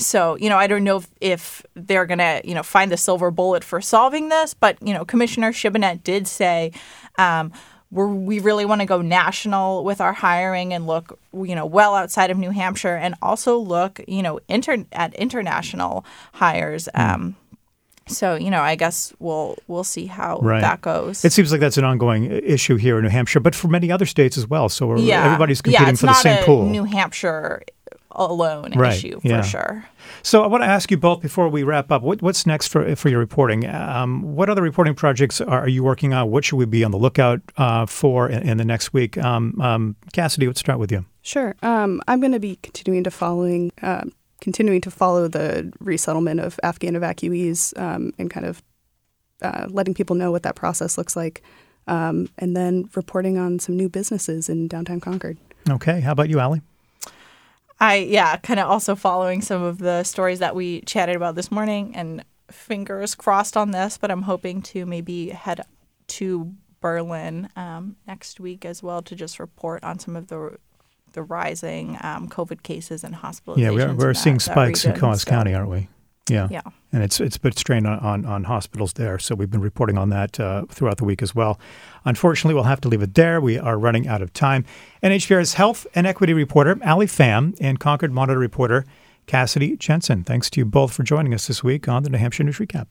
so, 0.00 0.36
you 0.36 0.48
know, 0.48 0.56
I 0.56 0.66
don't 0.66 0.84
know 0.84 0.96
if, 0.96 1.08
if 1.20 1.66
they're 1.74 2.06
going 2.06 2.18
to, 2.18 2.40
you 2.44 2.54
know, 2.54 2.62
find 2.62 2.90
the 2.90 2.96
silver 2.96 3.30
bullet 3.30 3.62
for 3.62 3.80
solving 3.80 4.28
this, 4.28 4.54
but, 4.54 4.76
you 4.82 4.94
know, 4.94 5.04
Commissioner 5.04 5.52
Shibinette 5.52 6.02
did 6.02 6.26
say 6.26 6.72
um, 7.18 7.52
we're, 7.90 8.08
we 8.08 8.38
really 8.38 8.64
want 8.64 8.80
to 8.80 8.86
go 8.86 9.02
national 9.02 9.84
with 9.84 10.00
our 10.00 10.12
hiring 10.12 10.72
and 10.72 10.86
look, 10.86 11.18
you 11.32 11.54
know, 11.54 11.66
well 11.66 11.94
outside 11.94 12.30
of 12.30 12.38
New 12.38 12.50
Hampshire 12.50 12.96
and 12.96 13.14
also 13.20 13.58
look, 13.58 14.00
you 14.08 14.22
know, 14.22 14.40
inter- 14.48 14.86
at 14.92 15.14
international 15.14 16.04
hires. 16.32 16.88
Hmm. 16.94 17.00
Um, 17.00 17.36
so 18.06 18.34
you 18.34 18.50
know, 18.50 18.60
I 18.60 18.74
guess 18.74 19.12
we'll 19.20 19.56
we'll 19.68 19.84
see 19.84 20.06
how 20.06 20.40
right. 20.40 20.60
that 20.60 20.80
goes. 20.80 21.24
It 21.24 21.32
seems 21.32 21.52
like 21.52 21.60
that's 21.60 21.76
an 21.76 21.84
ongoing 21.84 22.24
issue 22.24 22.74
here 22.74 22.98
in 22.98 23.04
New 23.04 23.08
Hampshire, 23.08 23.38
but 23.38 23.54
for 23.54 23.68
many 23.68 23.92
other 23.92 24.06
states 24.06 24.36
as 24.36 24.48
well. 24.48 24.68
So 24.68 24.96
yeah. 24.96 25.26
everybody's 25.26 25.62
competing 25.62 25.86
yeah, 25.86 25.94
for 25.94 26.06
the 26.06 26.14
same 26.14 26.44
pool. 26.44 26.66
New 26.66 26.82
Hampshire 26.82 27.62
alone 28.20 28.72
right. 28.76 28.92
issue 28.94 29.20
for 29.20 29.28
yeah. 29.28 29.42
sure. 29.42 29.84
So 30.22 30.42
I 30.42 30.46
want 30.46 30.62
to 30.62 30.68
ask 30.68 30.90
you 30.90 30.96
both 30.96 31.20
before 31.22 31.48
we 31.48 31.62
wrap 31.62 31.90
up. 31.90 32.02
What, 32.02 32.20
what's 32.20 32.46
next 32.46 32.68
for 32.68 32.94
for 32.96 33.08
your 33.08 33.18
reporting? 33.18 33.66
Um, 33.66 34.34
what 34.34 34.50
other 34.50 34.62
reporting 34.62 34.94
projects 34.94 35.40
are, 35.40 35.60
are, 35.60 35.68
you 35.68 35.82
working 35.82 36.12
on? 36.12 36.30
What 36.30 36.44
should 36.44 36.56
we 36.56 36.66
be 36.66 36.84
on 36.84 36.90
the 36.90 36.98
lookout 36.98 37.40
uh, 37.56 37.86
for 37.86 38.28
in, 38.28 38.48
in, 38.48 38.56
the 38.58 38.64
next 38.64 38.92
week? 38.92 39.16
Um, 39.18 39.58
um, 39.60 39.96
Cassidy, 40.12 40.46
let's 40.46 40.60
start 40.60 40.78
with 40.78 40.92
you. 40.92 41.04
Sure. 41.22 41.54
Um, 41.62 42.00
I'm 42.08 42.20
going 42.20 42.32
to 42.32 42.40
be 42.40 42.56
continuing 42.62 43.04
to 43.04 43.10
following. 43.10 43.72
Uh, 43.82 44.04
continuing 44.40 44.80
to 44.80 44.90
follow 44.90 45.28
the 45.28 45.70
resettlement 45.80 46.40
of 46.40 46.58
Afghan 46.62 46.94
evacuees 46.94 47.78
um, 47.78 48.10
and 48.18 48.30
kind 48.30 48.46
of 48.46 48.62
uh, 49.42 49.66
letting 49.68 49.92
people 49.92 50.16
know 50.16 50.30
what 50.30 50.42
that 50.44 50.54
process 50.54 50.96
looks 50.96 51.14
like, 51.14 51.42
um, 51.86 52.26
and 52.38 52.56
then 52.56 52.88
reporting 52.94 53.36
on 53.36 53.58
some 53.58 53.76
new 53.76 53.88
businesses 53.88 54.48
in 54.48 54.66
downtown 54.66 54.98
Concord. 54.98 55.36
Okay. 55.68 56.00
How 56.00 56.12
about 56.12 56.30
you, 56.30 56.40
Alli? 56.40 56.62
I 57.80 57.96
yeah, 57.96 58.36
kind 58.36 58.60
of 58.60 58.68
also 58.68 58.94
following 58.94 59.40
some 59.40 59.62
of 59.62 59.78
the 59.78 60.04
stories 60.04 60.38
that 60.40 60.54
we 60.54 60.82
chatted 60.82 61.16
about 61.16 61.34
this 61.34 61.50
morning, 61.50 61.96
and 61.96 62.24
fingers 62.50 63.14
crossed 63.14 63.56
on 63.56 63.70
this. 63.70 63.96
But 63.96 64.10
I'm 64.10 64.22
hoping 64.22 64.62
to 64.62 64.84
maybe 64.84 65.30
head 65.30 65.62
to 66.08 66.52
Berlin 66.80 67.48
um, 67.56 67.96
next 68.06 68.40
week 68.40 68.64
as 68.64 68.82
well 68.82 69.02
to 69.02 69.14
just 69.14 69.38
report 69.38 69.82
on 69.84 69.98
some 69.98 70.16
of 70.16 70.28
the 70.28 70.58
the 71.12 71.22
rising 71.22 71.98
um, 72.02 72.28
COVID 72.28 72.62
cases 72.62 73.02
and 73.02 73.14
hospitalizations. 73.14 73.58
Yeah, 73.58 73.70
we're, 73.70 73.94
we're 73.94 74.14
seeing 74.14 74.38
spikes 74.38 74.84
that 74.84 74.94
in 74.94 75.00
Coos. 75.00 75.24
County, 75.24 75.54
aren't 75.54 75.70
we? 75.70 75.88
Yeah. 76.28 76.48
Yeah. 76.50 76.62
And 76.92 77.02
it's 77.02 77.20
it's 77.20 77.38
put 77.38 77.58
strain 77.58 77.86
on, 77.86 77.98
on, 78.00 78.24
on 78.24 78.44
hospitals 78.44 78.94
there. 78.94 79.18
So 79.18 79.34
we've 79.34 79.50
been 79.50 79.60
reporting 79.60 79.98
on 79.98 80.10
that 80.10 80.38
uh, 80.38 80.64
throughout 80.68 80.98
the 80.98 81.04
week 81.04 81.22
as 81.22 81.34
well. 81.34 81.58
Unfortunately, 82.04 82.54
we'll 82.54 82.64
have 82.64 82.80
to 82.82 82.88
leave 82.88 83.02
it 83.02 83.14
there. 83.14 83.40
We 83.40 83.58
are 83.58 83.78
running 83.78 84.06
out 84.06 84.22
of 84.22 84.32
time. 84.32 84.64
NHPR's 85.02 85.54
health 85.54 85.86
and 85.94 86.06
equity 86.06 86.32
reporter, 86.32 86.78
Alli 86.82 87.06
Fam, 87.06 87.54
and 87.60 87.78
Concord 87.80 88.12
Monitor 88.12 88.38
reporter, 88.38 88.84
Cassidy 89.26 89.76
Jensen. 89.76 90.24
Thanks 90.24 90.50
to 90.50 90.60
you 90.60 90.64
both 90.64 90.92
for 90.92 91.02
joining 91.02 91.34
us 91.34 91.46
this 91.46 91.62
week 91.64 91.88
on 91.88 92.02
the 92.02 92.10
New 92.10 92.18
Hampshire 92.18 92.44
News 92.44 92.58
Recap. 92.58 92.86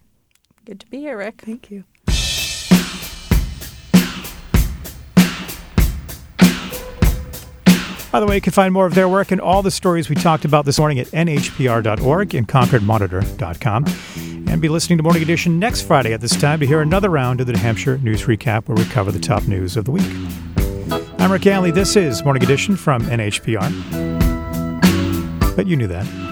Good 0.66 0.80
to 0.82 0.88
be 0.88 1.00
here, 1.00 1.18
Rick. 1.18 1.42
Thank 1.42 1.72
you. 1.72 1.84
By 8.12 8.20
the 8.20 8.26
way, 8.26 8.36
you 8.36 8.42
can 8.42 8.54
find 8.54 8.74
more 8.74 8.88
of 8.88 8.96
their 8.96 9.08
work 9.08 9.32
and 9.32 9.40
all 9.40 9.62
the 9.62 9.70
stories 9.70 10.10
we 10.10 10.16
talked 10.16 10.44
about 10.44 10.66
this 10.66 10.80
morning 10.80 10.98
at 11.00 11.08
nhpr.org 11.08 12.34
and 12.34 12.48
concordmonitor.com. 12.48 13.86
And 14.48 14.60
be 14.60 14.68
listening 14.68 14.98
to 14.98 15.04
Morning 15.04 15.22
Edition 15.22 15.60
next 15.60 15.84
Friday 15.84 16.12
at 16.12 16.22
this 16.22 16.36
time 16.40 16.60
to 16.60 16.66
hear 16.66 16.82
another 16.82 17.10
round 17.10 17.40
of 17.40 17.46
the 17.46 17.54
New 17.54 17.60
Hampshire 17.60 18.00
News 18.00 18.24
Recap 18.24 18.68
where 18.68 18.76
we 18.76 18.86
cover 18.86 19.12
the 19.12 19.20
top 19.20 19.48
news 19.48 19.78
of 19.78 19.86
the 19.86 19.92
week. 19.92 20.10
I'm 21.20 21.32
Rick 21.32 21.44
Ganley. 21.44 21.72
This 21.72 21.96
is 21.96 22.24
Morning 22.24 22.42
Edition 22.42 22.76
from 22.76 23.04
NHPR. 23.04 23.70
But 25.56 25.68
you 25.68 25.76
knew 25.76 25.88
that. 25.88 26.29